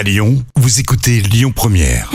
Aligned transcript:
À 0.00 0.02
Lyon, 0.02 0.42
vous 0.56 0.80
écoutez 0.80 1.20
Lyon 1.20 1.52
Première. 1.54 2.10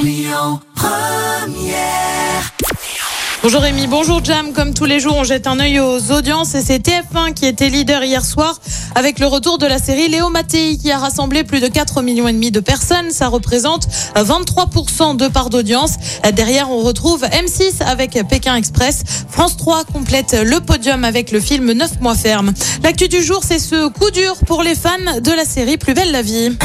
Bonjour 3.43 3.61
Rémi, 3.61 3.85
bonjour 3.85 4.25
Jam. 4.25 4.53
Comme 4.53 4.73
tous 4.73 4.85
les 4.85 4.99
jours, 4.99 5.15
on 5.15 5.23
jette 5.23 5.45
un 5.45 5.59
œil 5.59 5.79
aux 5.79 6.11
audiences 6.11 6.55
et 6.55 6.61
c'est 6.63 6.79
TF1 6.79 7.35
qui 7.35 7.45
était 7.45 7.69
leader 7.69 8.03
hier 8.03 8.25
soir 8.25 8.59
avec 8.95 9.19
le 9.19 9.27
retour 9.27 9.59
de 9.59 9.67
la 9.67 9.77
série 9.77 10.07
Léo 10.07 10.31
Mattei 10.31 10.79
qui 10.79 10.89
a 10.89 10.97
rassemblé 10.97 11.43
plus 11.43 11.59
de 11.59 11.67
4 11.67 12.01
millions 12.01 12.27
et 12.27 12.33
demi 12.33 12.49
de 12.49 12.59
personnes. 12.59 13.11
Ça 13.11 13.27
représente 13.27 13.87
23% 14.15 15.15
de 15.15 15.27
part 15.27 15.51
d'audience. 15.51 15.91
Derrière, 16.33 16.71
on 16.71 16.81
retrouve 16.81 17.23
M6 17.23 17.83
avec 17.83 18.17
Pékin 18.27 18.55
Express. 18.55 19.03
France 19.29 19.57
3 19.57 19.83
complète 19.83 20.35
le 20.43 20.59
podium 20.59 21.03
avec 21.03 21.31
le 21.31 21.39
film 21.39 21.71
9 21.71 22.01
mois 22.01 22.15
ferme. 22.15 22.51
L'actu 22.81 23.09
du 23.09 23.21
jour, 23.21 23.43
c'est 23.43 23.59
ce 23.59 23.89
coup 23.89 24.09
dur 24.09 24.37
pour 24.47 24.63
les 24.63 24.73
fans 24.73 25.19
de 25.21 25.31
la 25.31 25.45
série 25.45 25.77
Plus 25.77 25.93
belle 25.93 26.11
la 26.11 26.23
vie. 26.23 26.57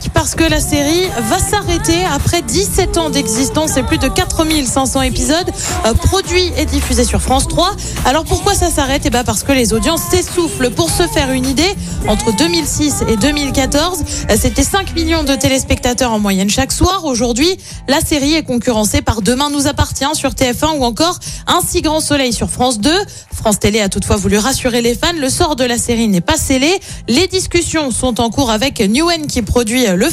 Du 0.00 0.08
générique 0.08 0.19
parce 0.20 0.34
que 0.34 0.44
la 0.44 0.60
série 0.60 1.08
va 1.30 1.38
s'arrêter 1.38 2.04
après 2.04 2.42
17 2.42 2.98
ans 2.98 3.08
d'existence 3.08 3.78
et 3.78 3.82
plus 3.82 3.96
de 3.96 4.06
4500 4.06 5.00
épisodes 5.00 5.50
euh, 5.86 5.94
produits 5.94 6.52
et 6.58 6.66
diffusés 6.66 7.04
sur 7.04 7.22
France 7.22 7.48
3. 7.48 7.74
Alors 8.04 8.24
pourquoi 8.24 8.52
ça 8.52 8.68
s'arrête? 8.68 9.00
Eh 9.06 9.08
ben 9.08 9.24
parce 9.24 9.44
que 9.44 9.52
les 9.52 9.72
audiences 9.72 10.02
s'essoufflent. 10.10 10.68
Pour 10.72 10.90
se 10.90 11.04
faire 11.04 11.32
une 11.32 11.46
idée, 11.46 11.74
entre 12.06 12.36
2006 12.36 13.04
et 13.08 13.16
2014, 13.16 14.04
euh, 14.28 14.36
c'était 14.38 14.62
5 14.62 14.94
millions 14.94 15.24
de 15.24 15.34
téléspectateurs 15.34 16.12
en 16.12 16.18
moyenne 16.18 16.50
chaque 16.50 16.72
soir. 16.72 17.06
Aujourd'hui, 17.06 17.56
la 17.88 18.02
série 18.02 18.34
est 18.34 18.42
concurrencée 18.42 19.00
par 19.00 19.22
Demain 19.22 19.48
nous 19.48 19.68
appartient 19.68 20.04
sur 20.12 20.32
TF1 20.32 20.76
ou 20.76 20.84
encore 20.84 21.18
Un 21.46 21.62
si 21.66 21.80
grand 21.80 22.00
soleil 22.00 22.34
sur 22.34 22.50
France 22.50 22.78
2. 22.78 22.90
France 23.32 23.58
Télé 23.58 23.80
a 23.80 23.88
toutefois 23.88 24.16
voulu 24.16 24.36
rassurer 24.36 24.82
les 24.82 24.94
fans. 24.94 25.14
Le 25.18 25.30
sort 25.30 25.56
de 25.56 25.64
la 25.64 25.78
série 25.78 26.08
n'est 26.08 26.20
pas 26.20 26.36
scellé. 26.36 26.78
Les 27.08 27.26
discussions 27.26 27.90
sont 27.90 28.20
en 28.20 28.28
cours 28.28 28.50
avec 28.50 28.80
Newen 28.80 29.26
qui 29.26 29.40
produit 29.40 29.86
le 29.86 30.10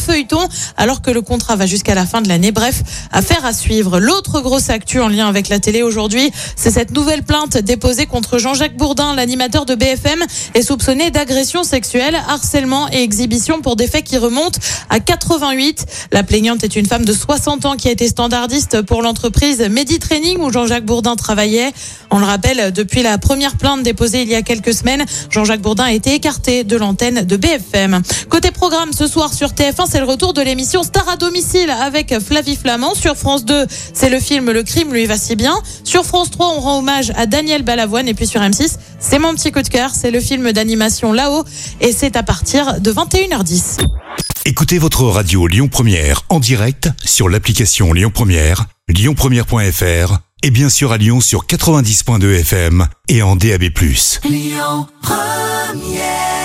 alors 0.78 1.02
que 1.02 1.12
le 1.12 1.22
contrat 1.22 1.56
va 1.56 1.66
jusqu'à 1.66 1.96
la 1.96 2.06
fin 2.06 2.22
de 2.22 2.30
l'année. 2.30 2.52
Bref, 2.52 2.82
affaire 3.12 3.46
à 3.46 3.54
suivre. 3.54 4.00
L'autre 4.00 4.42
grosse 4.42 4.70
actu 4.70 5.00
en 5.00 5.08
lien 5.08 5.28
avec 5.28 5.50
la 5.50 5.60
télé 5.60 5.82
aujourd'hui, 5.82 6.32
c'est 6.56 6.72
cette 6.72 6.92
nouvelle 6.92 7.24
plainte 7.24 7.58
déposée 7.58 8.06
contre 8.06 8.38
Jean-Jacques 8.38 8.78
Bourdin, 8.78 9.16
l'animateur 9.16 9.66
de 9.66 9.76
BFM, 9.76 10.24
est 10.54 10.62
soupçonné 10.62 11.12
d'agression 11.12 11.64
sexuelle, 11.64 12.16
harcèlement 12.28 12.88
et 12.92 13.02
exhibition 13.02 13.62
pour 13.62 13.76
des 13.76 13.88
faits 13.88 14.04
qui 14.04 14.18
remontent 14.18 14.60
à 14.90 15.00
88. 15.00 15.86
La 16.12 16.24
plaignante 16.24 16.64
est 16.64 16.76
une 16.76 16.86
femme 16.86 17.06
de 17.06 17.14
60 17.14 17.66
ans 17.66 17.76
qui 17.76 17.88
a 17.88 17.92
été 17.92 18.08
standardiste 18.08 18.82
pour 18.82 19.02
l'entreprise 19.02 19.60
Meditraining 19.70 20.40
où 20.40 20.52
Jean-Jacques 20.52 20.86
Bourdin 20.86 21.16
travaillait. 21.16 21.72
On 22.12 22.20
le 22.20 22.26
rappelle, 22.26 22.72
depuis 22.72 23.04
la 23.04 23.18
première 23.18 23.58
plainte 23.58 23.84
déposée 23.84 24.22
il 24.22 24.30
y 24.30 24.36
a 24.36 24.42
quelques 24.42 24.74
semaines, 24.74 25.06
Jean-Jacques 25.30 25.62
Bourdin 25.62 25.86
a 25.86 25.92
été 25.92 26.14
écarté 26.14 26.64
de 26.64 26.78
l'antenne 26.78 27.26
de 27.26 27.38
BFM. 27.38 28.02
Côté 28.30 28.52
programme, 28.52 28.94
ce 28.94 29.08
soir 29.08 29.34
sur 29.34 29.50
TF1, 29.50 29.87
c'est 29.88 30.00
le 30.00 30.06
retour 30.06 30.34
de 30.34 30.42
l'émission 30.42 30.84
Star 30.84 31.08
à 31.08 31.16
domicile 31.16 31.70
avec 31.70 32.20
Flavie 32.20 32.58
Flamand. 32.58 32.94
Sur 32.94 33.16
France 33.16 33.46
2, 33.46 33.66
c'est 33.94 34.10
le 34.10 34.20
film 34.20 34.52
Le 34.52 34.64
crime 34.64 34.94
lui 34.94 35.06
va 35.06 35.18
si 35.18 35.36
bien. 35.36 35.56
Sur 35.84 36.06
France 36.06 36.30
3, 36.32 36.48
on 36.58 36.60
rend 36.60 36.80
hommage 36.80 37.12
à 37.16 37.26
Daniel 37.26 37.64
Balavoine. 37.64 38.08
Et 38.08 38.14
puis 38.14 38.28
sur 38.28 38.42
M6, 38.42 38.78
c'est 39.00 39.20
mon 39.20 39.34
petit 39.34 39.52
coup 39.52 39.62
de 39.62 39.68
cœur, 39.70 39.92
c'est 39.94 40.12
le 40.12 40.20
film 40.20 40.52
d'animation 40.52 41.14
Là-haut. 41.14 41.46
Et 41.80 41.94
c'est 41.94 42.16
à 42.18 42.24
partir 42.24 42.82
de 42.82 42.92
21h10. 42.92 43.88
Écoutez 44.46 44.78
votre 44.78 45.04
radio 45.04 45.48
Lyon 45.48 45.70
Première 45.70 46.24
en 46.30 46.40
direct 46.40 46.90
sur 47.04 47.30
l'application 47.30 47.94
Lyon 47.94 48.12
Première, 48.14 48.66
lyonpremière.fr 48.90 50.20
et 50.44 50.52
bien 50.52 50.70
sûr 50.70 50.92
à 50.92 50.98
Lyon 50.98 51.22
sur 51.22 51.46
90.2 51.46 52.40
FM 52.42 52.88
et 53.08 53.22
en 53.22 53.36
DAB+. 53.36 53.64
Lyon 54.26 54.88
Première 55.02 56.37